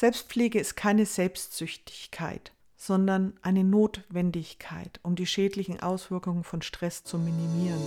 Selbstpflege 0.00 0.58
ist 0.58 0.76
keine 0.76 1.04
Selbstsüchtigkeit, 1.04 2.52
sondern 2.74 3.34
eine 3.42 3.64
Notwendigkeit, 3.64 4.98
um 5.02 5.14
die 5.14 5.26
schädlichen 5.26 5.78
Auswirkungen 5.80 6.42
von 6.42 6.62
Stress 6.62 7.04
zu 7.04 7.18
minimieren. 7.18 7.82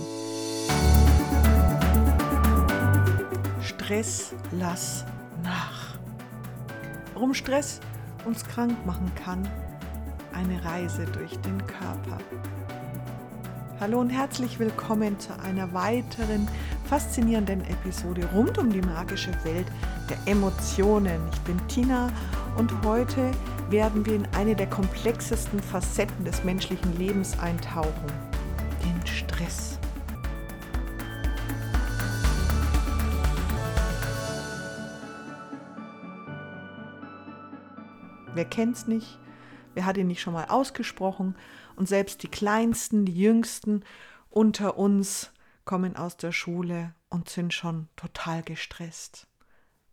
Stress 3.60 4.32
lass 4.52 5.04
nach. 5.42 5.98
Warum 7.14 7.34
Stress 7.34 7.80
uns 8.24 8.44
krank 8.44 8.86
machen 8.86 9.10
kann, 9.16 9.50
eine 10.32 10.64
Reise 10.64 11.06
durch 11.06 11.36
den 11.40 11.66
Körper. 11.66 12.18
Hallo 13.84 14.00
und 14.00 14.08
herzlich 14.08 14.58
willkommen 14.58 15.20
zu 15.20 15.38
einer 15.40 15.74
weiteren 15.74 16.48
faszinierenden 16.86 17.60
Episode 17.68 18.26
rund 18.34 18.56
um 18.56 18.72
die 18.72 18.80
magische 18.80 19.32
Welt 19.44 19.66
der 20.08 20.16
Emotionen. 20.24 21.20
Ich 21.30 21.40
bin 21.40 21.68
Tina 21.68 22.10
und 22.56 22.72
heute 22.82 23.30
werden 23.68 24.06
wir 24.06 24.14
in 24.14 24.26
eine 24.38 24.56
der 24.56 24.68
komplexesten 24.68 25.60
Facetten 25.60 26.24
des 26.24 26.44
menschlichen 26.44 26.96
Lebens 26.96 27.38
eintauchen, 27.38 28.06
den 28.82 29.06
Stress. 29.06 29.78
Wer 38.32 38.46
kennt's 38.46 38.86
nicht? 38.86 39.18
Wer 39.74 39.84
hat 39.84 39.96
ihn 39.96 40.06
nicht 40.06 40.20
schon 40.20 40.34
mal 40.34 40.46
ausgesprochen? 40.46 41.36
Und 41.76 41.88
selbst 41.88 42.22
die 42.22 42.28
Kleinsten, 42.28 43.04
die 43.04 43.16
Jüngsten 43.16 43.84
unter 44.30 44.78
uns 44.78 45.32
kommen 45.64 45.96
aus 45.96 46.16
der 46.16 46.32
Schule 46.32 46.94
und 47.10 47.28
sind 47.28 47.52
schon 47.52 47.88
total 47.96 48.42
gestresst. 48.42 49.26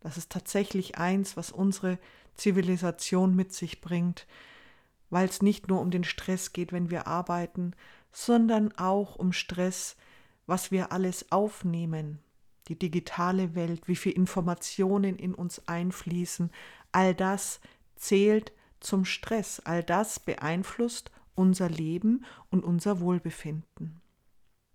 Das 0.00 0.16
ist 0.16 0.30
tatsächlich 0.30 0.98
eins, 0.98 1.36
was 1.36 1.52
unsere 1.52 1.98
Zivilisation 2.34 3.36
mit 3.36 3.52
sich 3.52 3.80
bringt, 3.80 4.26
weil 5.10 5.28
es 5.28 5.42
nicht 5.42 5.68
nur 5.68 5.80
um 5.80 5.90
den 5.90 6.04
Stress 6.04 6.52
geht, 6.52 6.72
wenn 6.72 6.90
wir 6.90 7.06
arbeiten, 7.06 7.72
sondern 8.10 8.76
auch 8.78 9.16
um 9.16 9.32
Stress, 9.32 9.96
was 10.46 10.70
wir 10.70 10.92
alles 10.92 11.30
aufnehmen, 11.30 12.18
die 12.68 12.78
digitale 12.78 13.54
Welt, 13.54 13.86
wie 13.86 13.96
viele 13.96 14.16
Informationen 14.16 15.16
in 15.16 15.34
uns 15.34 15.66
einfließen, 15.68 16.50
all 16.90 17.14
das 17.14 17.60
zählt 17.96 18.52
zum 18.82 19.04
Stress, 19.04 19.60
all 19.60 19.82
das 19.82 20.20
beeinflusst 20.20 21.10
unser 21.34 21.68
Leben 21.68 22.24
und 22.50 22.64
unser 22.64 23.00
Wohlbefinden. 23.00 24.00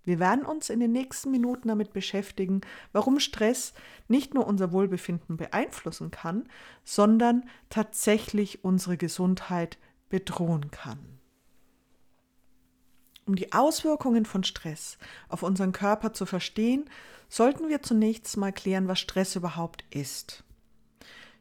Wir 0.03 0.19
werden 0.19 0.45
uns 0.45 0.69
in 0.69 0.79
den 0.79 0.93
nächsten 0.93 1.31
Minuten 1.31 1.67
damit 1.67 1.91
beschäftigen, 1.91 2.61
warum 2.93 3.19
Stress 3.19 3.73
nicht 4.07 4.33
nur 4.33 4.47
unser 4.47 4.71
Wohlbefinden 4.71 5.35
beeinflussen 5.35 6.11
kann, 6.11 6.47
sondern 6.83 7.43
tatsächlich 7.69 8.63
unsere 8.63 8.95
Gesundheit 8.95 9.77
bedrohen 10.07 10.71
kann. 10.71 11.19
Um 13.25 13.35
die 13.35 13.51
Auswirkungen 13.51 14.23
von 14.23 14.45
Stress 14.45 14.97
auf 15.27 15.43
unseren 15.43 15.73
Körper 15.73 16.13
zu 16.13 16.25
verstehen, 16.25 16.89
sollten 17.27 17.67
wir 17.67 17.81
zunächst 17.81 18.37
mal 18.37 18.53
klären, 18.53 18.87
was 18.87 19.01
Stress 19.01 19.35
überhaupt 19.35 19.83
ist. 19.89 20.45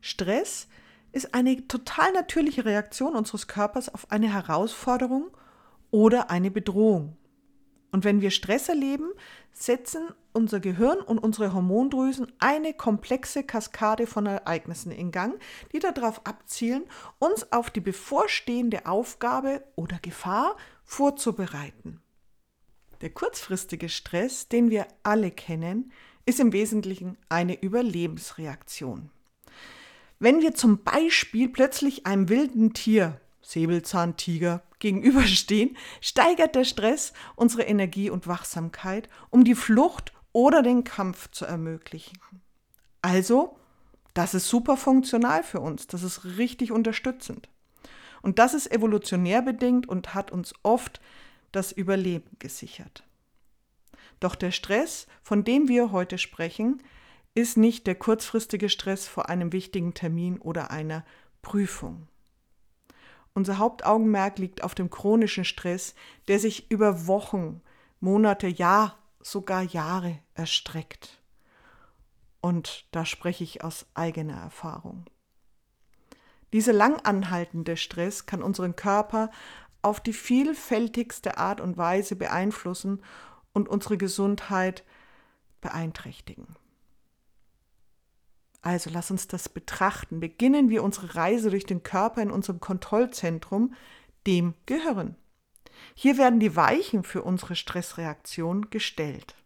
Stress 0.01 0.64
ist 0.64 0.69
eine 1.33 1.67
total 1.67 2.12
natürliche 2.12 2.65
Reaktion 2.65 3.15
unseres 3.15 3.47
Körpers 3.47 3.93
auf 3.93 4.11
eine 4.11 4.33
Herausforderung 4.33 5.31
oder 5.91 6.31
eine 6.31 6.51
Bedrohung. 6.51 7.17
Und 7.93 8.05
wenn 8.05 8.21
wir 8.21 8.31
Stress 8.31 8.69
erleben, 8.69 9.11
setzen 9.53 10.09
unser 10.35 10.61
Gehirn 10.61 10.98
und 10.98 11.19
unsere 11.19 11.55
Hormondrüsen 11.55 12.31
eine 12.39 12.75
komplexe 12.75 13.43
Kaskade 13.43 14.07
von 14.07 14.27
Ereignissen 14.27 14.93
in 14.93 15.13
Gang, 15.13 15.41
die 15.73 15.79
darauf 15.79 16.27
abzielen, 16.27 16.85
uns 17.19 17.51
auf 17.53 17.70
die 17.70 17.81
bevorstehende 17.81 18.85
Aufgabe 18.85 19.65
oder 19.77 19.98
Gefahr 20.01 20.57
vorzubereiten. 20.85 22.03
Der 23.01 23.11
kurzfristige 23.11 23.89
Stress, 23.89 24.48
den 24.48 24.69
wir 24.69 24.86
alle 25.03 25.30
kennen, 25.30 25.92
ist 26.27 26.41
im 26.41 26.53
Wesentlichen 26.53 27.17
eine 27.29 27.63
Überlebensreaktion. 27.63 29.11
Wenn 30.19 30.41
wir 30.41 30.55
zum 30.55 30.83
Beispiel 30.83 31.49
plötzlich 31.49 32.07
einem 32.07 32.29
wilden 32.29 32.73
Tier 32.73 33.21
Säbelzahntiger 33.43 34.63
gegenüberstehen, 34.79 35.77
steigert 36.01 36.55
der 36.55 36.65
Stress 36.65 37.13
unsere 37.37 37.63
Energie 37.63 38.11
und 38.11 38.27
Wachsamkeit, 38.27 39.09
um 39.31 39.45
die 39.45 39.55
Flucht 39.55 40.13
oder 40.33 40.63
den 40.63 40.85
Kampf 40.85 41.31
zu 41.31 41.45
ermöglichen. 41.45 42.19
Also, 43.03 43.57
das 44.15 44.35
ist 44.35 44.49
super 44.49 44.77
funktional 44.77 45.43
für 45.43 45.61
uns, 45.61 45.87
das 45.87 46.03
ist 46.03 46.25
richtig 46.25 46.73
unterstützend. 46.73 47.48
Und 48.23 48.39
das 48.39 48.55
ist 48.55 48.73
evolutionär 48.73 49.43
bedingt 49.43 49.89
und 49.89 50.15
hat 50.15 50.33
uns 50.33 50.55
oft 50.63 51.01
das 51.53 51.71
Überleben 51.71 52.31
gesichert. 52.39 53.05
Doch 54.19 54.35
der 54.35 54.51
Stress, 54.51 55.07
von 55.23 55.45
dem 55.45 55.69
wir 55.69 55.93
heute 55.93 56.19
sprechen, 56.19 56.83
ist 57.36 57.58
nicht 57.58 57.86
der 57.86 57.95
kurzfristige 57.95 58.70
Stress 58.70 59.07
vor 59.07 59.29
einem 59.29 59.52
wichtigen 59.52 59.92
Termin 59.92 60.39
oder 60.39 60.70
einer 60.70 61.05
Prüfung. 61.42 62.08
Unser 63.35 63.58
Hauptaugenmerk 63.58 64.39
liegt 64.39 64.64
auf 64.64 64.74
dem 64.74 64.89
chronischen 64.89 65.45
Stress, 65.45 65.95
der 66.29 66.41
sich 66.41 66.70
über 66.70 67.07
Wochen, 67.07 67.61
Monate, 68.01 68.47
ja, 68.47 68.97
sogar 69.20 69.63
Jahre 69.63 70.19
erstreckt. 70.33 71.20
Und 72.41 72.86
da 72.92 73.05
spreche 73.05 73.45
ich 73.45 73.63
aus 73.63 73.85
eigener 73.92 74.41
Erfahrung. 74.41 75.05
Dieser 76.55 76.73
lang 76.73 77.01
anhaltende 77.01 77.77
Stress 77.77 78.24
kann 78.24 78.42
unseren 78.42 78.77
Körper 78.77 79.30
auf 79.83 80.01
die 80.01 80.14
vielfältigste 80.14 81.36
Art 81.36 81.61
und 81.61 81.77
Weise 81.77 82.17
beeinflussen 82.17 83.03
und 83.53 83.68
unsere 83.68 83.98
Gesundheit 83.98 84.85
beeinträchtigen. 85.61 86.57
Also 88.67 88.91
lass 88.93 89.13
uns 89.13 89.29
das 89.29 89.49
betrachten. 89.49 90.19
Beginnen 90.19 90.71
wir 90.71 90.83
unsere 90.83 91.15
Reise 91.15 91.51
durch 91.51 91.67
den 91.67 91.85
Körper 91.85 92.21
in 92.21 92.33
unserem 92.33 92.59
Kontrollzentrum, 92.59 93.75
dem 94.27 94.55
Gehirn. 94.67 95.15
Hier 95.95 96.19
werden 96.19 96.41
die 96.41 96.57
Weichen 96.57 97.05
für 97.05 97.23
unsere 97.23 97.55
Stressreaktion 97.55 98.69
gestellt. 98.71 99.37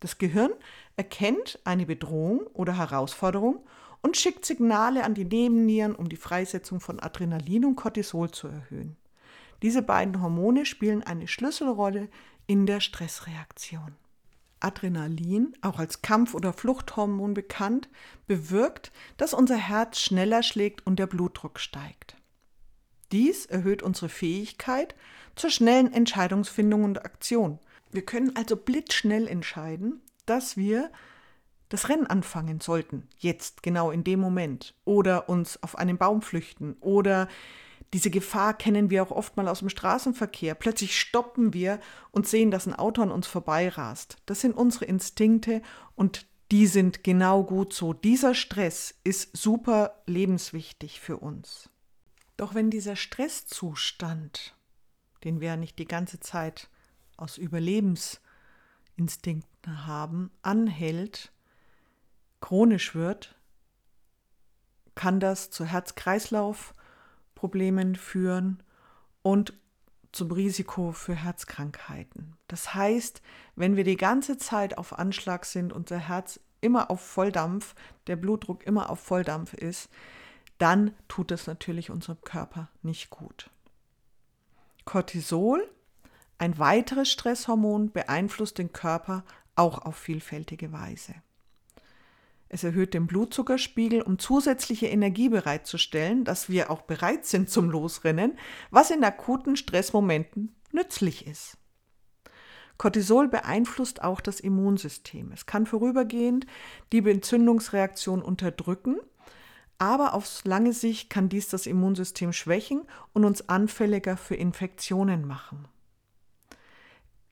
Das 0.00 0.18
Gehirn 0.18 0.50
erkennt 0.94 1.58
eine 1.64 1.86
Bedrohung 1.86 2.40
oder 2.52 2.76
Herausforderung 2.76 3.64
und 4.02 4.18
schickt 4.18 4.44
Signale 4.44 5.04
an 5.04 5.14
die 5.14 5.24
Nebennieren, 5.24 5.94
um 5.94 6.10
die 6.10 6.16
Freisetzung 6.16 6.80
von 6.80 7.00
Adrenalin 7.00 7.64
und 7.64 7.76
Cortisol 7.76 8.30
zu 8.30 8.48
erhöhen. 8.48 8.98
Diese 9.62 9.80
beiden 9.80 10.20
Hormone 10.20 10.66
spielen 10.66 11.02
eine 11.02 11.28
Schlüsselrolle 11.28 12.10
in 12.46 12.66
der 12.66 12.80
Stressreaktion. 12.80 13.96
Adrenalin, 14.66 15.54
auch 15.62 15.78
als 15.78 16.02
Kampf- 16.02 16.34
oder 16.34 16.52
Fluchthormon 16.52 17.34
bekannt, 17.34 17.88
bewirkt, 18.26 18.90
dass 19.16 19.32
unser 19.32 19.56
Herz 19.56 20.00
schneller 20.00 20.42
schlägt 20.42 20.84
und 20.86 20.98
der 20.98 21.06
Blutdruck 21.06 21.60
steigt. 21.60 22.16
Dies 23.12 23.46
erhöht 23.46 23.82
unsere 23.82 24.08
Fähigkeit 24.08 24.96
zur 25.36 25.50
schnellen 25.50 25.92
Entscheidungsfindung 25.92 26.82
und 26.82 27.04
Aktion. 27.04 27.60
Wir 27.92 28.04
können 28.04 28.34
also 28.34 28.56
blitzschnell 28.56 29.28
entscheiden, 29.28 30.02
dass 30.26 30.56
wir 30.56 30.90
das 31.68 31.88
Rennen 31.88 32.06
anfangen 32.06 32.60
sollten, 32.60 33.08
jetzt 33.18 33.62
genau 33.62 33.90
in 33.90 34.02
dem 34.02 34.20
Moment, 34.20 34.74
oder 34.84 35.28
uns 35.28 35.62
auf 35.62 35.78
einen 35.78 35.98
Baum 35.98 36.22
flüchten 36.22 36.76
oder 36.80 37.28
diese 37.96 38.10
Gefahr 38.10 38.52
kennen 38.52 38.90
wir 38.90 39.02
auch 39.02 39.10
oft 39.10 39.38
mal 39.38 39.48
aus 39.48 39.60
dem 39.60 39.70
Straßenverkehr. 39.70 40.54
Plötzlich 40.54 41.00
stoppen 41.00 41.54
wir 41.54 41.80
und 42.10 42.28
sehen, 42.28 42.50
dass 42.50 42.66
ein 42.66 42.74
Auto 42.74 43.00
an 43.00 43.10
uns 43.10 43.26
vorbeirast. 43.26 44.18
Das 44.26 44.42
sind 44.42 44.52
unsere 44.52 44.84
Instinkte 44.84 45.62
und 45.94 46.26
die 46.50 46.66
sind 46.66 47.04
genau 47.04 47.42
gut 47.42 47.72
so. 47.72 47.94
Dieser 47.94 48.34
Stress 48.34 48.94
ist 49.02 49.34
super 49.34 50.02
lebenswichtig 50.04 51.00
für 51.00 51.16
uns. 51.16 51.70
Doch 52.36 52.54
wenn 52.54 52.68
dieser 52.68 52.96
Stresszustand, 52.96 54.54
den 55.24 55.40
wir 55.40 55.48
ja 55.48 55.56
nicht 55.56 55.78
die 55.78 55.86
ganze 55.86 56.20
Zeit 56.20 56.68
aus 57.16 57.38
Überlebensinstinkten 57.38 59.86
haben, 59.86 60.30
anhält, 60.42 61.32
chronisch 62.42 62.94
wird, 62.94 63.40
kann 64.94 65.18
das 65.18 65.48
zu 65.48 65.64
Herz-Kreislauf- 65.64 66.74
Problemen 67.36 67.94
führen 67.94 68.60
und 69.22 69.52
zum 70.10 70.32
Risiko 70.32 70.90
für 70.90 71.14
Herzkrankheiten. 71.14 72.34
Das 72.48 72.74
heißt, 72.74 73.22
wenn 73.54 73.76
wir 73.76 73.84
die 73.84 73.96
ganze 73.96 74.38
Zeit 74.38 74.78
auf 74.78 74.98
Anschlag 74.98 75.44
sind, 75.44 75.72
unser 75.72 75.98
Herz 75.98 76.40
immer 76.60 76.90
auf 76.90 77.00
Volldampf, 77.00 77.76
der 78.08 78.16
Blutdruck 78.16 78.66
immer 78.66 78.90
auf 78.90 78.98
Volldampf 78.98 79.54
ist, 79.54 79.90
dann 80.58 80.94
tut 81.06 81.30
das 81.30 81.46
natürlich 81.46 81.90
unserem 81.90 82.20
Körper 82.22 82.70
nicht 82.82 83.10
gut. 83.10 83.50
Cortisol, 84.86 85.68
ein 86.38 86.58
weiteres 86.58 87.10
Stresshormon, 87.10 87.92
beeinflusst 87.92 88.58
den 88.58 88.72
Körper 88.72 89.24
auch 89.54 89.78
auf 89.78 89.96
vielfältige 89.96 90.72
Weise. 90.72 91.14
Es 92.48 92.62
erhöht 92.62 92.94
den 92.94 93.06
Blutzuckerspiegel, 93.06 94.02
um 94.02 94.18
zusätzliche 94.18 94.86
Energie 94.86 95.28
bereitzustellen, 95.28 96.24
dass 96.24 96.48
wir 96.48 96.70
auch 96.70 96.82
bereit 96.82 97.26
sind 97.26 97.50
zum 97.50 97.70
Losrennen, 97.70 98.38
was 98.70 98.90
in 98.90 99.02
akuten 99.02 99.56
Stressmomenten 99.56 100.54
nützlich 100.72 101.26
ist. 101.26 101.56
Cortisol 102.78 103.28
beeinflusst 103.28 104.02
auch 104.02 104.20
das 104.20 104.38
Immunsystem. 104.38 105.32
Es 105.32 105.46
kann 105.46 105.66
vorübergehend 105.66 106.46
die 106.92 106.98
Entzündungsreaktion 106.98 108.22
unterdrücken, 108.22 108.98
aber 109.78 110.14
auf 110.14 110.44
lange 110.44 110.72
Sicht 110.72 111.10
kann 111.10 111.28
dies 111.28 111.48
das 111.48 111.66
Immunsystem 111.66 112.32
schwächen 112.32 112.82
und 113.12 113.24
uns 113.24 113.48
anfälliger 113.48 114.16
für 114.16 114.36
Infektionen 114.36 115.26
machen 115.26 115.66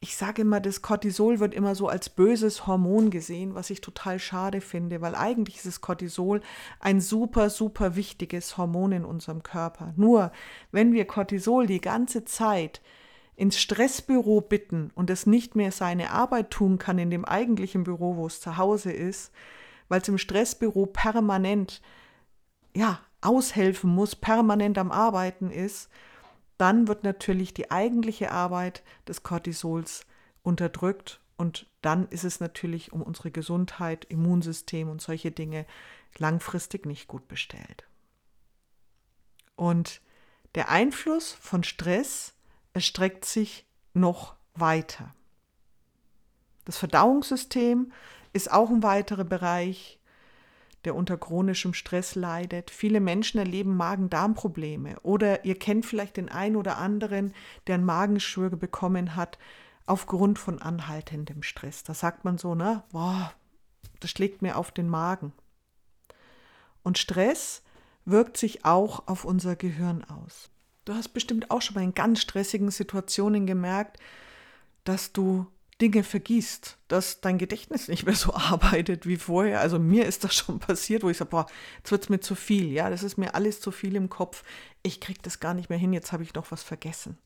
ich 0.04 0.16
sage 0.16 0.42
immer, 0.42 0.60
das 0.60 0.82
Cortisol 0.82 1.40
wird 1.40 1.54
immer 1.54 1.74
so 1.74 1.88
als 1.88 2.10
böses 2.10 2.66
Hormon 2.66 3.08
gesehen, 3.08 3.54
was 3.54 3.70
ich 3.70 3.80
total 3.80 4.18
schade 4.18 4.60
finde, 4.60 5.00
weil 5.00 5.14
eigentlich 5.14 5.56
ist 5.56 5.66
das 5.66 5.80
Cortisol 5.80 6.42
ein 6.78 7.00
super, 7.00 7.48
super 7.48 7.96
wichtiges 7.96 8.58
Hormon 8.58 8.92
in 8.92 9.06
unserem 9.06 9.42
Körper. 9.42 9.94
Nur 9.96 10.30
wenn 10.72 10.92
wir 10.92 11.06
Cortisol 11.06 11.66
die 11.66 11.80
ganze 11.80 12.26
Zeit 12.26 12.82
ins 13.34 13.58
Stressbüro 13.58 14.42
bitten 14.42 14.90
und 14.94 15.08
es 15.08 15.24
nicht 15.24 15.56
mehr 15.56 15.72
seine 15.72 16.10
Arbeit 16.10 16.50
tun 16.50 16.76
kann 16.76 16.98
in 16.98 17.08
dem 17.08 17.24
eigentlichen 17.24 17.84
Büro, 17.84 18.16
wo 18.16 18.26
es 18.26 18.42
zu 18.42 18.58
Hause 18.58 18.92
ist, 18.92 19.32
weil 19.88 20.02
es 20.02 20.08
im 20.08 20.18
Stressbüro 20.18 20.84
permanent 20.84 21.80
ja, 22.76 23.00
aushelfen 23.22 23.88
muss, 23.88 24.16
permanent 24.16 24.76
am 24.76 24.92
Arbeiten 24.92 25.50
ist, 25.50 25.88
dann 26.58 26.88
wird 26.88 27.04
natürlich 27.04 27.54
die 27.54 27.70
eigentliche 27.70 28.30
Arbeit 28.30 28.82
des 29.08 29.22
Cortisols 29.22 30.06
unterdrückt 30.42 31.20
und 31.36 31.66
dann 31.82 32.08
ist 32.08 32.24
es 32.24 32.40
natürlich 32.40 32.92
um 32.92 33.02
unsere 33.02 33.30
Gesundheit, 33.30 34.04
Immunsystem 34.04 34.88
und 34.88 35.02
solche 35.02 35.32
Dinge 35.32 35.66
langfristig 36.18 36.86
nicht 36.86 37.08
gut 37.08 37.26
bestellt. 37.26 37.84
Und 39.56 40.00
der 40.54 40.68
Einfluss 40.68 41.32
von 41.32 41.64
Stress 41.64 42.34
erstreckt 42.72 43.24
sich 43.24 43.66
noch 43.92 44.36
weiter. 44.54 45.12
Das 46.64 46.78
Verdauungssystem 46.78 47.92
ist 48.32 48.50
auch 48.50 48.70
ein 48.70 48.82
weiterer 48.82 49.24
Bereich, 49.24 49.98
der 50.84 50.94
unter 50.94 51.16
chronischem 51.16 51.74
Stress 51.74 52.14
leidet. 52.14 52.70
Viele 52.70 53.00
Menschen 53.00 53.38
erleben 53.38 53.76
Magen-Darm-Probleme 53.76 55.00
oder 55.02 55.44
ihr 55.44 55.58
kennt 55.58 55.86
vielleicht 55.86 56.16
den 56.16 56.28
einen 56.28 56.56
oder 56.56 56.78
anderen, 56.78 57.34
der 57.66 57.76
einen 57.76 57.84
Magenschwür 57.84 58.50
bekommen 58.50 59.16
hat 59.16 59.38
aufgrund 59.86 60.38
von 60.38 60.60
anhaltendem 60.60 61.42
Stress. 61.42 61.82
Da 61.84 61.94
sagt 61.94 62.24
man 62.24 62.38
so, 62.38 62.54
ne, 62.54 62.82
boah, 62.92 63.32
das 64.00 64.10
schlägt 64.10 64.42
mir 64.42 64.56
auf 64.56 64.70
den 64.70 64.88
Magen. 64.88 65.32
Und 66.82 66.98
Stress 66.98 67.62
wirkt 68.04 68.36
sich 68.36 68.64
auch 68.64 69.06
auf 69.06 69.24
unser 69.24 69.56
Gehirn 69.56 70.04
aus. 70.04 70.50
Du 70.84 70.94
hast 70.94 71.08
bestimmt 71.08 71.50
auch 71.50 71.62
schon 71.62 71.74
mal 71.74 71.84
in 71.84 71.94
ganz 71.94 72.20
stressigen 72.20 72.70
Situationen 72.70 73.46
gemerkt, 73.46 73.98
dass 74.84 75.12
du 75.12 75.46
Dinge 75.84 76.02
vergisst, 76.02 76.78
dass 76.88 77.20
dein 77.20 77.36
Gedächtnis 77.36 77.88
nicht 77.88 78.06
mehr 78.06 78.14
so 78.14 78.32
arbeitet 78.34 79.06
wie 79.06 79.16
vorher. 79.16 79.60
Also 79.60 79.78
mir 79.78 80.06
ist 80.06 80.24
das 80.24 80.34
schon 80.34 80.58
passiert, 80.58 81.02
wo 81.02 81.10
ich 81.10 81.18
sage, 81.18 81.30
boah, 81.30 81.46
jetzt 81.76 81.90
wird 81.90 82.04
es 82.04 82.08
mir 82.08 82.20
zu 82.20 82.34
viel, 82.34 82.72
ja, 82.72 82.88
das 82.88 83.02
ist 83.02 83.18
mir 83.18 83.34
alles 83.34 83.60
zu 83.60 83.70
viel 83.70 83.94
im 83.94 84.08
Kopf. 84.08 84.44
Ich 84.82 85.00
kriege 85.00 85.20
das 85.22 85.40
gar 85.40 85.52
nicht 85.52 85.68
mehr 85.68 85.78
hin, 85.78 85.92
jetzt 85.92 86.12
habe 86.12 86.22
ich 86.22 86.32
noch 86.34 86.50
was 86.50 86.62
vergessen. 86.62 87.18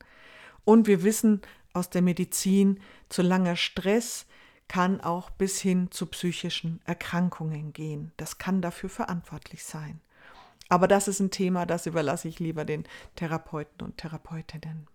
Und 0.65 0.87
wir 0.87 1.03
wissen 1.03 1.41
aus 1.71 1.89
der 1.89 2.01
Medizin, 2.01 2.81
zu 3.07 3.21
langer 3.21 3.55
Stress 3.55 4.25
kann 4.67 5.01
auch 5.01 5.29
bis 5.29 5.59
hin 5.59 5.89
zu 5.89 6.05
psychischen 6.07 6.81
Erkrankungen 6.83 7.73
gehen. 7.73 8.11
Das 8.17 8.37
kann 8.37 8.61
dafür 8.61 8.89
verantwortlich 8.89 9.63
sein. 9.63 10.01
Aber 10.67 10.87
das 10.87 11.07
ist 11.07 11.19
ein 11.21 11.31
Thema, 11.31 11.65
das 11.65 11.85
überlasse 11.85 12.27
ich 12.27 12.39
lieber 12.39 12.65
den 12.65 12.83
Therapeuten 13.15 13.81
und 13.81 13.97
Therapeutinnen. 13.97 14.87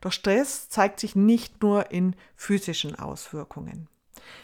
Doch 0.00 0.12
Stress 0.12 0.68
zeigt 0.68 1.00
sich 1.00 1.14
nicht 1.14 1.62
nur 1.62 1.90
in 1.90 2.16
physischen 2.36 2.98
Auswirkungen. 2.98 3.88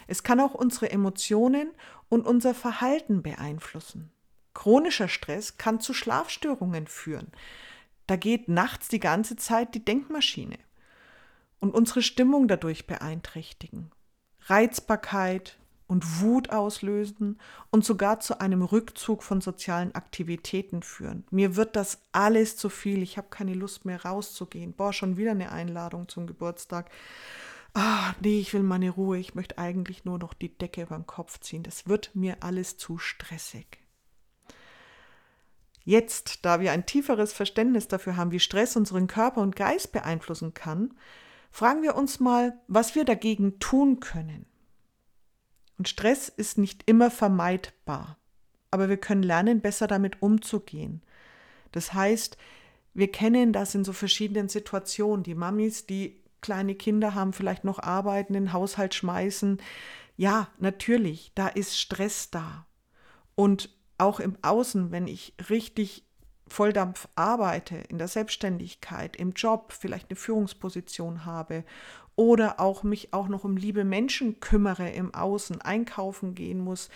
Es 0.07 0.23
kann 0.23 0.39
auch 0.39 0.53
unsere 0.53 0.91
Emotionen 0.91 1.71
und 2.09 2.25
unser 2.25 2.53
Verhalten 2.53 3.23
beeinflussen. 3.23 4.11
Chronischer 4.53 5.07
Stress 5.07 5.57
kann 5.57 5.79
zu 5.79 5.93
Schlafstörungen 5.93 6.87
führen. 6.87 7.27
Da 8.07 8.15
geht 8.15 8.47
nachts 8.47 8.87
die 8.87 8.99
ganze 8.99 9.35
Zeit 9.35 9.75
die 9.75 9.83
Denkmaschine 9.83 10.57
und 11.59 11.73
unsere 11.73 12.01
Stimmung 12.01 12.47
dadurch 12.47 12.87
beeinträchtigen. 12.87 13.91
Reizbarkeit, 14.45 15.57
und 15.87 16.21
Wut 16.21 16.49
auslösen 16.49 17.39
und 17.71 17.85
sogar 17.85 18.19
zu 18.19 18.39
einem 18.39 18.61
Rückzug 18.61 19.23
von 19.23 19.41
sozialen 19.41 19.95
Aktivitäten 19.95 20.83
führen. 20.83 21.25
Mir 21.31 21.55
wird 21.55 21.75
das 21.75 21.99
alles 22.11 22.57
zu 22.57 22.69
viel. 22.69 23.01
Ich 23.01 23.17
habe 23.17 23.29
keine 23.29 23.53
Lust 23.53 23.85
mehr 23.85 24.03
rauszugehen. 24.03 24.73
Boah, 24.73 24.93
schon 24.93 25.17
wieder 25.17 25.31
eine 25.31 25.51
Einladung 25.51 26.09
zum 26.09 26.27
Geburtstag. 26.27 26.91
Ah, 27.73 28.13
nee, 28.21 28.39
ich 28.39 28.53
will 28.53 28.63
meine 28.63 28.89
Ruhe. 28.89 29.17
Ich 29.17 29.35
möchte 29.35 29.57
eigentlich 29.57 30.03
nur 30.03 30.19
noch 30.19 30.33
die 30.33 30.55
Decke 30.57 30.81
über 30.81 30.95
den 30.95 31.07
Kopf 31.07 31.39
ziehen. 31.39 31.63
Das 31.63 31.87
wird 31.87 32.11
mir 32.13 32.37
alles 32.41 32.77
zu 32.77 32.97
stressig. 32.97 33.79
Jetzt, 35.85 36.43
da 36.43 36.59
wir 36.59 36.73
ein 36.73 36.85
tieferes 36.85 37.31
Verständnis 37.31 37.87
dafür 37.87 38.17
haben, 38.17 38.31
wie 38.31 38.41
Stress 38.41 38.75
unseren 38.75 39.07
Körper 39.07 39.41
und 39.41 39.55
Geist 39.55 39.93
beeinflussen 39.93 40.53
kann, 40.53 40.93
fragen 41.49 41.81
wir 41.81 41.95
uns 41.95 42.19
mal, 42.19 42.59
was 42.67 42.93
wir 42.93 43.05
dagegen 43.05 43.59
tun 43.59 44.01
können. 44.01 44.47
Und 45.77 45.87
Stress 45.87 46.29
ist 46.29 46.57
nicht 46.57 46.83
immer 46.85 47.11
vermeidbar, 47.11 48.17
aber 48.71 48.89
wir 48.89 48.97
können 48.97 49.23
lernen, 49.23 49.61
besser 49.61 49.87
damit 49.87 50.21
umzugehen. 50.21 51.01
Das 51.71 51.93
heißt, 51.93 52.37
wir 52.93 53.11
kennen 53.11 53.53
das 53.53 53.75
in 53.75 53.83
so 53.83 53.93
verschiedenen 53.93 54.49
Situationen. 54.49 55.23
Die 55.23 55.35
Mamis, 55.35 55.85
die 55.85 56.23
kleine 56.41 56.73
Kinder 56.73 57.13
haben, 57.13 57.33
vielleicht 57.33 57.63
noch 57.63 57.77
arbeiten, 57.77 58.33
den 58.33 58.53
Haushalt 58.53 58.95
schmeißen. 58.95 59.61
Ja, 60.15 60.49
natürlich, 60.57 61.31
da 61.35 61.47
ist 61.47 61.79
Stress 61.79 62.31
da. 62.31 62.65
Und 63.35 63.69
auch 63.99 64.19
im 64.19 64.35
Außen, 64.41 64.91
wenn 64.91 65.07
ich 65.07 65.35
richtig 65.49 66.06
Volldampf 66.49 67.07
arbeite, 67.15 67.75
in 67.75 67.97
der 67.97 68.07
Selbstständigkeit, 68.07 69.15
im 69.15 69.33
Job, 69.33 69.73
vielleicht 69.77 70.09
eine 70.09 70.17
Führungsposition 70.17 71.25
habe 71.25 71.63
oder 72.15 72.59
auch 72.59 72.83
mich 72.83 73.13
auch 73.13 73.27
noch 73.27 73.43
um 73.43 73.55
liebe 73.55 73.83
Menschen 73.83 74.39
kümmere 74.39 74.89
im 74.89 75.13
Außen, 75.13 75.61
einkaufen 75.61 76.35
gehen 76.35 76.59
muss 76.59 76.89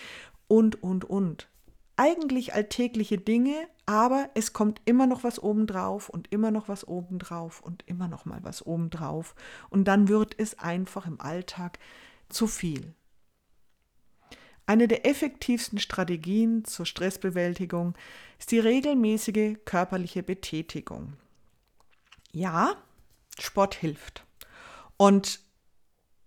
und, 0.47 0.83
und, 0.83 1.05
und. 1.05 1.47
Eigentlich 1.95 2.53
alltägliche 2.55 3.17
Dinge, 3.17 3.53
aber 3.85 4.29
es 4.33 4.53
kommt 4.53 4.81
immer 4.85 5.05
noch 5.05 5.23
was 5.23 5.41
obendrauf 5.41 6.09
und 6.09 6.31
immer 6.31 6.49
noch 6.49 6.67
was 6.67 6.87
obendrauf 6.87 7.61
und 7.61 7.83
immer 7.87 8.07
noch 8.07 8.25
mal 8.25 8.39
was 8.41 8.65
obendrauf. 8.65 9.35
Und 9.69 9.85
dann 9.85 10.07
wird 10.07 10.33
es 10.37 10.57
einfach 10.57 11.05
im 11.05 11.21
Alltag 11.21 11.77
zu 12.29 12.47
viel. 12.47 12.95
Eine 14.65 14.87
der 14.87 15.05
effektivsten 15.05 15.79
Strategien 15.79 16.65
zur 16.65 16.85
Stressbewältigung 16.85 17.95
ist 18.39 18.51
die 18.51 18.59
regelmäßige 18.59 19.57
körperliche 19.65 20.23
Betätigung. 20.23 21.13
Ja, 22.31 22.75
Sport 23.39 23.75
hilft. 23.75 24.25
Und 24.97 25.39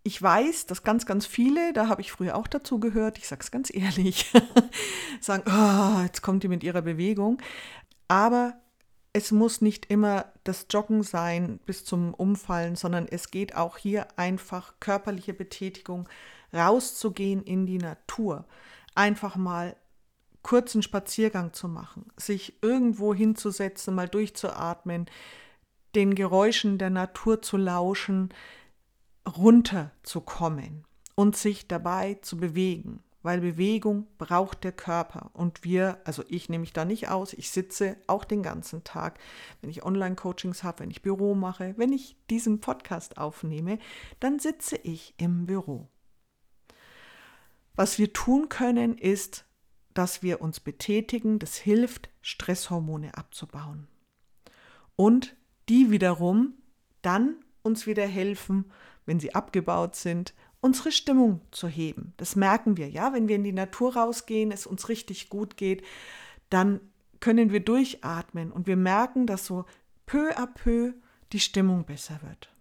ich 0.03 0.21
weiß, 0.21 0.67
dass 0.67 0.83
ganz, 0.83 1.07
ganz 1.07 1.25
viele, 1.25 1.73
da 1.73 1.89
habe 1.89 2.03
ich 2.03 2.13
früher 2.13 2.37
auch 2.37 2.47
dazu 2.47 2.79
gehört, 2.79 3.17
ich 3.17 3.27
sage 3.27 3.43
es 3.43 3.51
ganz 3.51 3.73
ehrlich, 3.73 4.31
sagen, 5.21 5.45
oh, 5.47 6.03
jetzt 6.03 6.21
kommt 6.21 6.43
die 6.43 6.49
mit 6.49 6.63
ihrer 6.63 6.83
Bewegung. 6.83 7.41
Aber 8.07 8.55
es 9.15 9.33
muss 9.33 9.63
nicht 9.63 9.87
immer 9.87 10.27
das 10.43 10.67
Joggen 10.69 11.03
sein 11.03 11.59
bis 11.65 11.85
zum 11.85 12.13
Umfallen, 12.13 12.77
sondern 12.77 13.07
es 13.09 13.31
geht 13.31 13.57
auch 13.57 13.79
hier 13.79 14.19
einfach 14.19 14.75
körperliche 14.81 15.33
Betätigung, 15.33 16.09
rauszugehen 16.55 17.43
in 17.43 17.67
die 17.67 17.79
Natur, 17.79 18.47
einfach 18.95 19.37
mal 19.37 19.77
kurzen 20.43 20.83
Spaziergang 20.83 21.53
zu 21.53 21.69
machen, 21.69 22.07
sich 22.17 22.63
irgendwo 22.63 23.15
hinzusetzen, 23.15 23.95
mal 23.95 24.09
durchzuatmen, 24.09 25.07
den 25.95 26.15
Geräuschen 26.15 26.79
der 26.79 26.91
Natur 26.91 27.43
zu 27.43 27.57
lauschen, 27.57 28.33
runterzukommen 29.27 30.85
und 31.15 31.37
sich 31.37 31.67
dabei 31.67 32.15
zu 32.21 32.37
bewegen, 32.37 33.03
weil 33.23 33.41
Bewegung 33.41 34.07
braucht 34.19 34.65
der 34.65 34.73
Körper. 34.73 35.31
Und 35.33 35.65
wir, 35.65 35.99
also 36.05 36.23
ich 36.29 36.51
nehme 36.51 36.61
mich 36.61 36.75
da 36.75 36.85
nicht 36.85 37.09
aus, 37.09 37.33
ich 37.33 37.51
sitze 37.51 37.97
auch 38.07 38.25
den 38.25 38.43
ganzen 38.43 38.85
Tag, 38.85 39.19
wenn 39.61 39.71
ich 39.71 39.83
Online-Coachings 39.83 40.63
habe, 40.63 40.81
wenn 40.81 40.91
ich 40.91 41.03
Büro 41.03 41.35
mache, 41.35 41.75
wenn 41.79 41.93
ich 41.93 42.17
diesen 42.29 42.61
Podcast 42.61 43.17
aufnehme, 43.17 43.79
dann 44.21 44.39
sitze 44.39 44.77
ich 44.77 45.15
im 45.17 45.47
Büro. 45.47 45.89
Was 47.75 47.99
wir 47.99 48.13
tun 48.13 48.49
können, 48.49 48.97
ist, 48.97 49.45
dass 49.95 50.23
wir 50.23 50.41
uns 50.41 50.61
betätigen. 50.61 51.39
Das 51.39 51.57
hilft, 51.57 52.09
Stresshormone 52.23 53.17
abzubauen. 53.17 53.89
Und 54.97 55.37
die 55.69 55.91
wiederum 55.91 56.55
dann 57.03 57.37
uns 57.63 57.87
wieder 57.87 58.07
helfen, 58.07 58.71
wenn 59.07 59.21
sie 59.21 59.35
abgebaut 59.35 59.97
sind, 59.97 60.35
unsere 60.61 60.93
Stimmung 60.93 61.41
zu 61.51 61.69
heben. 61.69 62.15
Das 62.17 62.37
merken 62.37 62.77
wir, 62.77 62.89
ja, 62.89 63.13
wenn 63.13 63.29
wir 63.29 63.37
in 63.37 63.45
die 63.45 63.53
Natur 63.53 63.97
rausgehen, 63.97 64.51
es 64.51 64.67
uns 64.67 64.89
richtig 64.89 65.29
gut 65.29 65.57
geht, 65.57 65.85
dann 66.49 66.81
können 67.21 67.53
wir 67.53 67.61
durchatmen 67.61 68.53
und 68.53 68.67
wir 68.67 68.77
merken, 68.77 69.27
dass 69.27 69.47
so 69.47 69.65
peu 70.07 70.31
à 70.37 70.47
peu 70.47 70.95
die 71.33 71.41
Stimmung 71.41 71.85
besser 71.85 72.21
wird. 72.23 72.54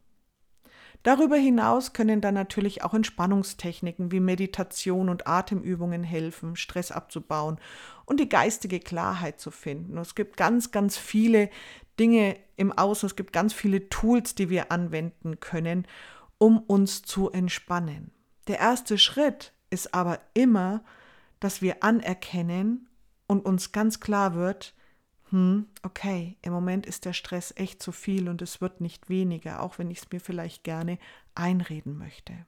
Darüber 1.03 1.35
hinaus 1.35 1.91
können 1.91 2.21
dann 2.21 2.33
natürlich 2.33 2.83
auch 2.83 2.93
Entspannungstechniken 2.93 4.11
wie 4.11 4.21
Meditation 4.21 5.09
und 5.09 5.27
Atemübungen 5.27 6.03
helfen, 6.03 6.55
Stress 6.55 6.91
abzubauen 6.91 7.59
und 8.05 8.21
die 8.21 8.29
geistige 8.29 8.79
Klarheit 8.79 9.39
zu 9.39 9.51
finden. 9.51 9.97
Es 9.97 10.15
gibt 10.15 10.37
ganz, 10.37 10.71
ganz 10.71 10.97
viele 10.97 11.49
Dinge 11.99 12.37
im 12.55 12.71
Außen, 12.71 13.07
es 13.07 13.17
gibt 13.17 13.33
ganz 13.33 13.53
viele 13.53 13.89
Tools, 13.89 14.33
die 14.33 14.49
wir 14.49 14.71
anwenden 14.71 15.41
können, 15.41 15.85
um 16.37 16.59
uns 16.59 17.01
zu 17.01 17.29
entspannen. 17.29 18.11
Der 18.47 18.59
erste 18.59 18.97
Schritt 18.97 19.53
ist 19.69 19.93
aber 19.93 20.19
immer, 20.33 20.83
dass 21.41 21.61
wir 21.61 21.83
anerkennen 21.83 22.87
und 23.27 23.45
uns 23.45 23.73
ganz 23.73 23.99
klar 23.99 24.35
wird, 24.35 24.73
hm, 25.33 25.65
okay, 25.81 26.37
im 26.43 26.53
Moment 26.53 26.85
ist 26.85 27.05
der 27.05 27.13
Stress 27.13 27.55
echt 27.57 27.81
zu 27.81 27.91
viel 27.91 28.29
und 28.29 28.43
es 28.43 28.61
wird 28.61 28.81
nicht 28.81 29.09
weniger, 29.09 29.63
auch 29.63 29.79
wenn 29.79 29.89
ich 29.89 29.97
es 29.97 30.11
mir 30.11 30.19
vielleicht 30.19 30.63
gerne 30.63 30.99
einreden 31.33 31.97
möchte. 31.97 32.45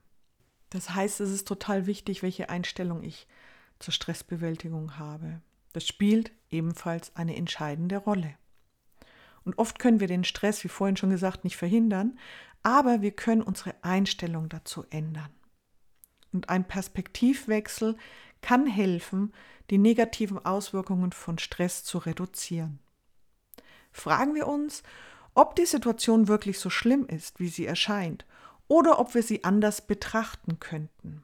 Das 0.69 0.91
heißt, 0.91 1.19
es 1.19 1.31
ist 1.31 1.47
total 1.47 1.87
wichtig, 1.87 2.21
welche 2.21 2.49
Einstellung 2.49 3.01
ich 3.01 3.25
zur 3.79 3.91
Stressbewältigung 3.91 4.99
habe. 4.99 5.41
Das 5.73 5.87
spielt 5.87 6.31
ebenfalls 6.51 7.15
eine 7.15 7.35
entscheidende 7.35 7.97
Rolle. 7.97 8.35
Und 9.45 9.57
oft 9.57 9.79
können 9.79 9.99
wir 9.99 10.07
den 10.07 10.23
Stress, 10.23 10.63
wie 10.63 10.67
vorhin 10.67 10.95
schon 10.95 11.09
gesagt, 11.09 11.43
nicht 11.43 11.57
verhindern, 11.57 12.19
aber 12.61 13.01
wir 13.01 13.13
können 13.13 13.41
unsere 13.41 13.73
Einstellung 13.81 14.47
dazu 14.47 14.85
ändern. 14.91 15.31
Und 16.31 16.49
ein 16.49 16.67
Perspektivwechsel 16.67 17.97
kann 18.45 18.67
helfen, 18.67 19.33
die 19.71 19.79
negativen 19.79 20.37
Auswirkungen 20.45 21.11
von 21.13 21.39
Stress 21.39 21.83
zu 21.83 21.97
reduzieren. 21.97 22.77
Fragen 23.91 24.35
wir 24.35 24.45
uns, 24.45 24.83
ob 25.33 25.55
die 25.55 25.65
Situation 25.65 26.27
wirklich 26.27 26.59
so 26.59 26.69
schlimm 26.69 27.07
ist, 27.07 27.39
wie 27.39 27.47
sie 27.47 27.65
erscheint, 27.65 28.23
oder 28.67 28.99
ob 28.99 29.15
wir 29.15 29.23
sie 29.23 29.43
anders 29.43 29.87
betrachten 29.87 30.59
könnten. 30.59 31.23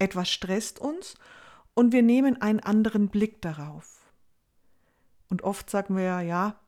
Etwas 0.00 0.28
stresst 0.28 0.80
uns 0.80 1.14
und 1.74 1.92
wir 1.92 2.02
nehmen 2.02 2.42
einen 2.42 2.58
anderen 2.58 3.10
Blick 3.10 3.40
darauf. 3.40 4.00
Und 5.30 5.42
oft 5.42 5.70
sagen 5.70 5.96
wir 5.96 6.22
ja, 6.22 6.58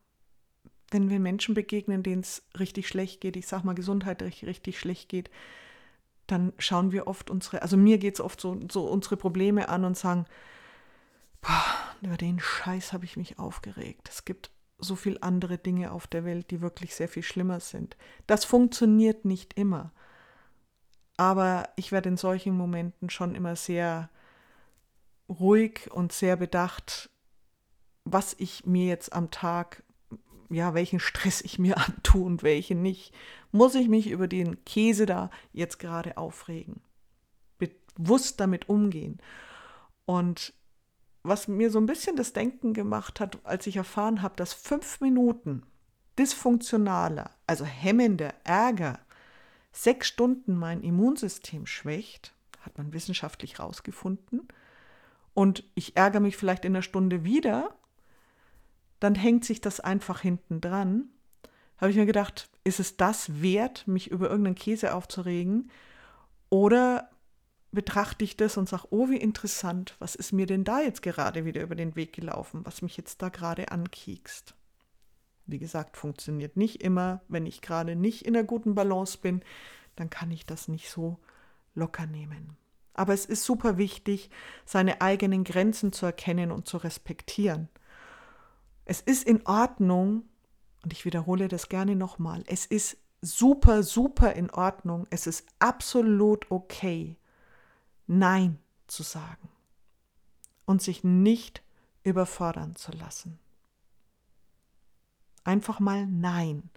wenn 0.91 1.09
wir 1.09 1.19
Menschen 1.19 1.55
begegnen, 1.55 2.03
denen 2.03 2.21
es 2.21 2.43
richtig 2.57 2.87
schlecht 2.87 3.19
geht, 3.19 3.35
ich 3.35 3.47
sag 3.47 3.65
mal 3.65 3.75
gesundheitlich 3.75 4.45
richtig 4.45 4.79
schlecht 4.79 5.09
geht, 5.09 5.29
dann 6.31 6.53
schauen 6.57 6.91
wir 6.91 7.07
oft 7.07 7.29
unsere, 7.29 7.61
also 7.61 7.75
mir 7.75 7.97
geht 7.97 8.15
es 8.15 8.21
oft 8.21 8.39
so, 8.39 8.57
so 8.71 8.85
unsere 8.85 9.17
Probleme 9.17 9.69
an 9.69 9.83
und 9.83 9.97
sagen, 9.97 10.25
boah, 11.41 11.65
über 12.01 12.17
den 12.17 12.39
Scheiß 12.39 12.93
habe 12.93 13.05
ich 13.05 13.17
mich 13.17 13.37
aufgeregt. 13.37 14.09
Es 14.09 14.25
gibt 14.25 14.51
so 14.77 14.95
viele 14.95 15.21
andere 15.21 15.57
Dinge 15.57 15.91
auf 15.91 16.07
der 16.07 16.25
Welt, 16.25 16.49
die 16.51 16.61
wirklich 16.61 16.95
sehr 16.95 17.07
viel 17.07 17.23
schlimmer 17.23 17.59
sind. 17.59 17.97
Das 18.27 18.45
funktioniert 18.45 19.25
nicht 19.25 19.57
immer. 19.57 19.91
Aber 21.17 21.69
ich 21.75 21.91
werde 21.91 22.09
in 22.09 22.17
solchen 22.17 22.55
Momenten 22.55 23.09
schon 23.09 23.35
immer 23.35 23.55
sehr 23.55 24.09
ruhig 25.29 25.89
und 25.91 26.11
sehr 26.11 26.35
bedacht, 26.35 27.09
was 28.05 28.35
ich 28.39 28.65
mir 28.65 28.87
jetzt 28.87 29.13
am 29.13 29.29
Tag, 29.29 29.83
ja, 30.53 30.73
welchen 30.73 30.99
Stress 30.99 31.41
ich 31.41 31.59
mir 31.59 31.77
antue 31.87 32.23
und 32.23 32.43
welchen 32.43 32.81
nicht. 32.81 33.13
Muss 33.51 33.75
ich 33.75 33.87
mich 33.87 34.09
über 34.09 34.27
den 34.27 34.63
Käse 34.65 35.05
da 35.05 35.29
jetzt 35.51 35.79
gerade 35.79 36.17
aufregen? 36.17 36.81
Bewusst 37.95 38.39
damit 38.39 38.69
umgehen. 38.69 39.19
Und 40.05 40.53
was 41.23 41.47
mir 41.47 41.69
so 41.69 41.79
ein 41.79 41.85
bisschen 41.85 42.15
das 42.15 42.33
Denken 42.33 42.73
gemacht 42.73 43.19
hat, 43.19 43.45
als 43.45 43.67
ich 43.67 43.75
erfahren 43.75 44.21
habe, 44.21 44.35
dass 44.37 44.53
fünf 44.53 45.01
Minuten 45.01 45.63
dysfunktionaler, 46.17 47.31
also 47.47 47.65
hemmender 47.65 48.33
Ärger, 48.43 48.99
sechs 49.71 50.07
Stunden 50.07 50.55
mein 50.55 50.81
Immunsystem 50.81 51.67
schwächt, 51.67 52.33
hat 52.61 52.77
man 52.77 52.93
wissenschaftlich 52.93 53.57
herausgefunden, 53.57 54.47
und 55.33 55.63
ich 55.75 55.95
ärgere 55.95 56.19
mich 56.19 56.35
vielleicht 56.37 56.65
in 56.65 56.75
einer 56.75 56.81
Stunde 56.81 57.23
wieder, 57.23 57.75
dann 59.01 59.15
hängt 59.15 59.43
sich 59.43 59.59
das 59.59 59.81
einfach 59.81 60.21
hinten 60.21 60.61
dran. 60.61 61.09
Habe 61.77 61.91
ich 61.91 61.97
mir 61.97 62.05
gedacht, 62.05 62.49
ist 62.63 62.79
es 62.79 62.95
das 62.95 63.41
wert, 63.41 63.87
mich 63.87 64.11
über 64.11 64.29
irgendeinen 64.29 64.55
Käse 64.55 64.93
aufzuregen? 64.93 65.71
Oder 66.49 67.09
betrachte 67.71 68.23
ich 68.23 68.37
das 68.37 68.57
und 68.57 68.69
sage, 68.69 68.87
oh, 68.91 69.09
wie 69.09 69.17
interessant, 69.17 69.95
was 69.97 70.13
ist 70.13 70.33
mir 70.33 70.45
denn 70.45 70.63
da 70.63 70.81
jetzt 70.81 71.01
gerade 71.01 71.45
wieder 71.45 71.63
über 71.63 71.75
den 71.75 71.95
Weg 71.95 72.13
gelaufen, 72.13 72.61
was 72.63 72.83
mich 72.83 72.95
jetzt 72.95 73.21
da 73.23 73.29
gerade 73.29 73.71
ankiekst. 73.71 74.53
Wie 75.47 75.57
gesagt, 75.57 75.97
funktioniert 75.97 76.55
nicht 76.55 76.83
immer. 76.83 77.21
Wenn 77.27 77.47
ich 77.47 77.61
gerade 77.61 77.95
nicht 77.95 78.25
in 78.25 78.33
der 78.33 78.43
guten 78.43 78.75
Balance 78.75 79.17
bin, 79.17 79.41
dann 79.95 80.11
kann 80.11 80.29
ich 80.29 80.45
das 80.45 80.67
nicht 80.67 80.91
so 80.91 81.19
locker 81.73 82.05
nehmen. 82.05 82.55
Aber 82.93 83.13
es 83.13 83.25
ist 83.25 83.45
super 83.45 83.77
wichtig, 83.77 84.29
seine 84.63 85.01
eigenen 85.01 85.43
Grenzen 85.43 85.91
zu 85.91 86.05
erkennen 86.05 86.51
und 86.51 86.67
zu 86.67 86.77
respektieren. 86.77 87.67
Es 88.85 89.01
ist 89.01 89.23
in 89.23 89.45
Ordnung, 89.45 90.23
und 90.83 90.93
ich 90.93 91.05
wiederhole 91.05 91.47
das 91.47 91.69
gerne 91.69 91.95
nochmal, 91.95 92.43
es 92.47 92.65
ist 92.65 92.97
super, 93.21 93.83
super 93.83 94.33
in 94.33 94.49
Ordnung, 94.49 95.07
es 95.09 95.27
ist 95.27 95.45
absolut 95.59 96.49
okay, 96.49 97.17
Nein 98.07 98.57
zu 98.87 99.03
sagen 99.03 99.49
und 100.65 100.81
sich 100.81 101.03
nicht 101.03 101.63
überfordern 102.03 102.75
zu 102.75 102.91
lassen. 102.91 103.39
Einfach 105.43 105.79
mal 105.79 106.05
Nein, 106.07 106.69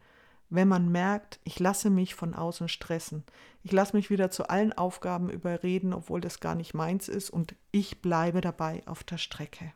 wenn 0.51 0.69
man 0.69 0.91
merkt, 0.91 1.41
ich 1.45 1.59
lasse 1.59 1.91
mich 1.91 2.15
von 2.15 2.35
außen 2.35 2.69
stressen. 2.69 3.25
Ich 3.63 3.73
lasse 3.73 3.97
mich 3.97 4.11
wieder 4.11 4.31
zu 4.31 4.49
allen 4.49 4.73
Aufgaben 4.73 5.29
überreden, 5.31 5.93
obwohl 5.93 6.21
das 6.21 6.41
gar 6.41 6.55
nicht 6.55 6.75
meins 6.75 7.09
ist 7.09 7.31
und 7.31 7.57
ich 7.73 8.01
bleibe 8.03 8.41
dabei 8.41 8.83
auf 8.87 9.03
der 9.03 9.19
Strecke. 9.19 9.73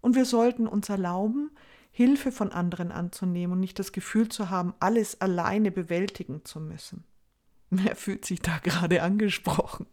Und 0.00 0.14
wir 0.16 0.24
sollten 0.24 0.66
uns 0.66 0.88
erlauben, 0.88 1.50
Hilfe 1.92 2.32
von 2.32 2.52
anderen 2.52 2.92
anzunehmen 2.92 3.54
und 3.54 3.60
nicht 3.60 3.78
das 3.78 3.92
Gefühl 3.92 4.28
zu 4.28 4.50
haben, 4.50 4.74
alles 4.80 5.20
alleine 5.20 5.70
bewältigen 5.70 6.44
zu 6.44 6.60
müssen. 6.60 7.04
Wer 7.70 7.96
fühlt 7.96 8.24
sich 8.24 8.40
da 8.40 8.58
gerade 8.58 9.02
angesprochen? 9.02 9.86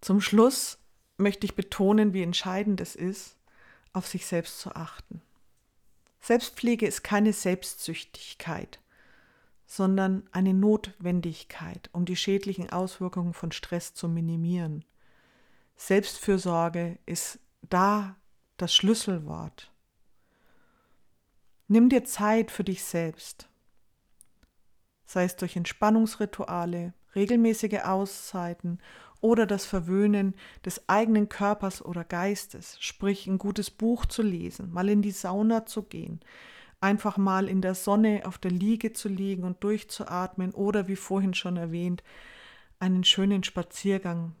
Zum 0.00 0.20
Schluss 0.20 0.78
möchte 1.16 1.46
ich 1.46 1.54
betonen, 1.54 2.12
wie 2.12 2.22
entscheidend 2.22 2.80
es 2.80 2.94
ist, 2.94 3.36
auf 3.92 4.06
sich 4.06 4.26
selbst 4.26 4.60
zu 4.60 4.74
achten. 4.74 5.22
Selbstpflege 6.20 6.86
ist 6.86 7.02
keine 7.02 7.32
Selbstsüchtigkeit, 7.32 8.80
sondern 9.64 10.24
eine 10.32 10.54
Notwendigkeit, 10.54 11.88
um 11.92 12.04
die 12.04 12.16
schädlichen 12.16 12.70
Auswirkungen 12.70 13.32
von 13.32 13.52
Stress 13.52 13.94
zu 13.94 14.08
minimieren. 14.08 14.84
Selbstfürsorge 15.76 16.98
ist 17.06 17.38
da 17.62 18.16
das 18.56 18.74
Schlüsselwort. 18.74 19.72
Nimm 21.68 21.88
dir 21.88 22.04
Zeit 22.04 22.50
für 22.50 22.64
dich 22.64 22.84
selbst 22.84 23.48
sei 25.06 25.24
es 25.24 25.36
durch 25.36 25.56
Entspannungsrituale, 25.56 26.92
regelmäßige 27.14 27.80
Auszeiten 27.84 28.80
oder 29.20 29.46
das 29.46 29.64
Verwöhnen 29.64 30.34
des 30.64 30.88
eigenen 30.88 31.28
Körpers 31.28 31.82
oder 31.82 32.04
Geistes, 32.04 32.76
sprich 32.80 33.26
ein 33.26 33.38
gutes 33.38 33.70
Buch 33.70 34.04
zu 34.04 34.22
lesen, 34.22 34.72
mal 34.72 34.88
in 34.88 35.00
die 35.00 35.12
Sauna 35.12 35.64
zu 35.64 35.84
gehen, 35.84 36.20
einfach 36.80 37.16
mal 37.16 37.48
in 37.48 37.62
der 37.62 37.74
Sonne 37.74 38.22
auf 38.26 38.36
der 38.36 38.50
Liege 38.50 38.92
zu 38.92 39.08
liegen 39.08 39.44
und 39.44 39.64
durchzuatmen 39.64 40.52
oder 40.52 40.88
wie 40.88 40.96
vorhin 40.96 41.32
schon 41.32 41.56
erwähnt, 41.56 42.02
einen 42.78 43.04
schönen 43.04 43.42
Spaziergang 43.42 44.34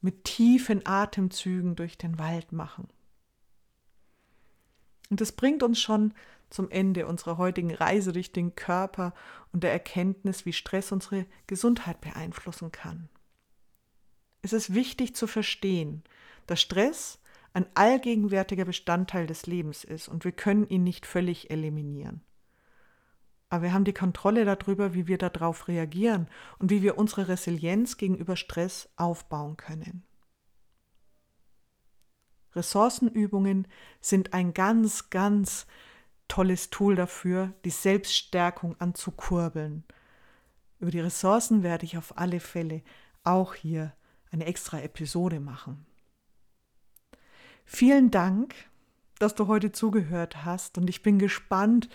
mit 0.00 0.24
tiefen 0.24 0.82
Atemzügen 0.86 1.74
durch 1.74 1.98
den 1.98 2.18
Wald 2.18 2.52
machen. 2.52 2.88
Und 5.10 5.20
das 5.20 5.32
bringt 5.32 5.62
uns 5.62 5.80
schon 5.80 6.14
zum 6.50 6.70
Ende 6.70 7.06
unserer 7.06 7.36
heutigen 7.36 7.74
Reise 7.74 8.12
durch 8.12 8.32
den 8.32 8.54
Körper 8.54 9.12
und 9.52 9.64
der 9.64 9.72
Erkenntnis, 9.72 10.46
wie 10.46 10.52
Stress 10.52 10.92
unsere 10.92 11.26
Gesundheit 11.46 12.00
beeinflussen 12.00 12.70
kann. 12.72 13.08
Es 14.42 14.52
ist 14.52 14.74
wichtig 14.74 15.16
zu 15.16 15.26
verstehen, 15.26 16.04
dass 16.46 16.60
Stress 16.60 17.18
ein 17.54 17.66
allgegenwärtiger 17.74 18.64
Bestandteil 18.64 19.26
des 19.26 19.46
Lebens 19.46 19.84
ist 19.84 20.08
und 20.08 20.24
wir 20.24 20.32
können 20.32 20.68
ihn 20.68 20.84
nicht 20.84 21.06
völlig 21.06 21.50
eliminieren. 21.50 22.22
Aber 23.48 23.62
wir 23.62 23.72
haben 23.72 23.84
die 23.84 23.92
Kontrolle 23.92 24.44
darüber, 24.44 24.94
wie 24.94 25.06
wir 25.06 25.18
darauf 25.18 25.68
reagieren 25.68 26.28
und 26.58 26.70
wie 26.70 26.82
wir 26.82 26.98
unsere 26.98 27.28
Resilienz 27.28 27.96
gegenüber 27.96 28.36
Stress 28.36 28.88
aufbauen 28.96 29.56
können. 29.56 30.04
Ressourcenübungen 32.54 33.66
sind 34.00 34.32
ein 34.32 34.54
ganz, 34.54 35.10
ganz 35.10 35.66
tolles 36.28 36.70
Tool 36.70 36.96
dafür, 36.96 37.52
die 37.64 37.70
Selbststärkung 37.70 38.80
anzukurbeln. 38.80 39.84
Über 40.78 40.90
die 40.90 41.00
Ressourcen 41.00 41.62
werde 41.62 41.84
ich 41.84 41.96
auf 41.96 42.18
alle 42.18 42.40
Fälle 42.40 42.82
auch 43.22 43.54
hier 43.54 43.94
eine 44.30 44.46
extra 44.46 44.80
Episode 44.80 45.40
machen. 45.40 45.86
Vielen 47.64 48.10
Dank, 48.10 48.54
dass 49.18 49.34
du 49.34 49.46
heute 49.46 49.72
zugehört 49.72 50.44
hast 50.44 50.76
und 50.76 50.90
ich 50.90 51.02
bin 51.02 51.18
gespannt, 51.18 51.88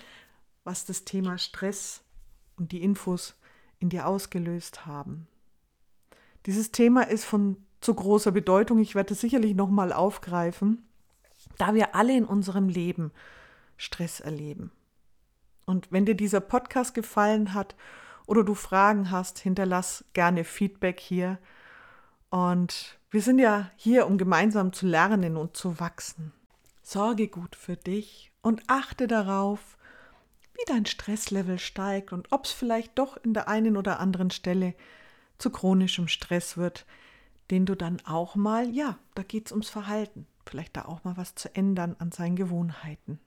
was 0.64 0.86
das 0.86 1.06
Thema 1.06 1.38
Stress 1.38 2.04
und 2.56 2.72
die 2.72 2.82
Infos 2.82 3.40
in 3.80 3.90
dir 3.90 4.08
ausgelöst 4.08 4.86
haben. 4.86 5.28
Dieses 6.46 6.72
Thema 6.72 7.04
ist 7.04 7.26
von 7.26 7.58
zu 7.82 7.94
großer 7.94 8.32
Bedeutung. 8.32 8.80
Ich 8.80 8.96
werde 8.96 9.14
es 9.14 9.22
sicherlich 9.22 9.56
nochmal 9.56 9.94
aufgreifen, 9.94 10.88
da 11.58 11.74
wir 11.74 11.96
alle 11.96 12.16
in 12.16 12.26
unserem 12.26 12.70
Leben 12.70 13.12
Stress 13.78 14.20
erleben. 14.20 14.72
Und 15.66 15.92
wenn 15.92 16.06
dir 16.06 16.16
dieser 16.16 16.42
Podcast 16.42 16.94
gefallen 16.94 17.54
hat 17.54 17.76
oder 18.26 18.44
du 18.44 18.56
Fragen 18.56 19.12
hast, 19.12 19.40
hinterlass 19.40 20.04
gerne 20.14 20.44
Feedback 20.44 21.00
hier. 21.00 21.38
Und 22.30 23.00
wir 23.12 23.22
sind 23.22 23.40
ja 23.40 23.72
hier, 23.76 24.08
um 24.08 24.18
gemeinsam 24.18 24.74
zu 24.74 24.86
lernen 24.86 25.38
und 25.38 25.56
zu 25.56 25.80
wachsen. 25.80 26.34
Sorge 26.82 27.28
gut 27.28 27.56
für 27.56 27.78
dich 27.78 28.32
und 28.42 28.64
achte 28.68 29.08
darauf, 29.08 29.78
wie 30.54 30.66
dein 30.68 30.86
Stresslevel 30.86 31.60
steigt 31.60 32.12
und 32.12 32.32
ob 32.32 32.46
es 32.46 32.52
vielleicht 32.52 32.98
doch 32.98 33.18
in 33.18 33.34
der 33.34 33.48
einen 33.48 33.78
oder 33.78 34.00
anderen 34.00 34.32
Stelle 34.32 34.74
zu 35.38 35.52
chronischem 35.52 36.08
Stress 36.08 36.58
wird, 36.58 36.86
den 37.52 37.66
du 37.66 37.76
dann 37.76 38.02
auch 38.06 38.36
mal, 38.36 38.70
ja, 38.70 38.98
da 39.16 39.24
geht 39.24 39.48
es 39.48 39.52
ums 39.52 39.70
Verhalten, 39.70 40.28
vielleicht 40.46 40.78
da 40.78 40.86
auch 40.86 41.04
mal 41.04 41.18
was 41.18 41.36
zu 41.36 41.54
ändern 41.56 41.96
an 42.00 42.12
seinen 42.12 42.36
Gewohnheiten. 42.36 43.20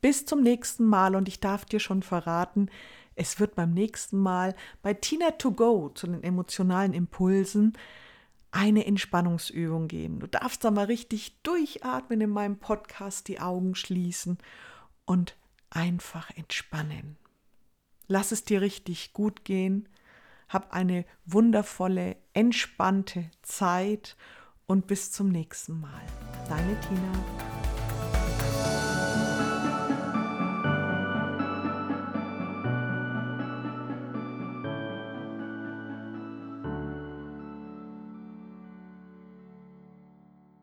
Bis 0.00 0.26
zum 0.26 0.42
nächsten 0.42 0.84
Mal 0.84 1.14
und 1.14 1.28
ich 1.28 1.40
darf 1.40 1.64
dir 1.64 1.80
schon 1.80 2.02
verraten, 2.02 2.70
es 3.14 3.38
wird 3.38 3.54
beim 3.54 3.72
nächsten 3.72 4.18
Mal 4.18 4.54
bei 4.82 4.94
Tina 4.94 5.32
to 5.32 5.52
go 5.52 5.90
zu 5.90 6.06
den 6.06 6.22
emotionalen 6.22 6.94
Impulsen 6.94 7.74
eine 8.50 8.86
Entspannungsübung 8.86 9.88
geben. 9.88 10.20
Du 10.20 10.26
darfst 10.26 10.64
da 10.64 10.70
mal 10.70 10.86
richtig 10.86 11.40
durchatmen 11.42 12.20
in 12.20 12.30
meinem 12.30 12.58
Podcast, 12.58 13.28
die 13.28 13.40
Augen 13.40 13.74
schließen 13.74 14.38
und 15.04 15.36
einfach 15.70 16.30
entspannen. 16.36 17.16
Lass 18.08 18.32
es 18.32 18.44
dir 18.44 18.60
richtig 18.60 19.12
gut 19.12 19.44
gehen. 19.44 19.88
Hab 20.50 20.72
eine 20.72 21.04
wundervolle, 21.24 22.16
entspannte 22.32 23.30
Zeit 23.40 24.16
und 24.66 24.88
bis 24.88 25.12
zum 25.12 25.28
nächsten 25.28 25.80
Mal. 25.80 26.02
Deine 26.48 26.78
Tina. 26.80 27.59